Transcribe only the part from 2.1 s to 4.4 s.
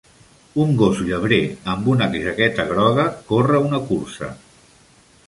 jaqueta groga corre una cursa